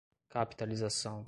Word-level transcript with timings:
Capitalização 0.29 1.19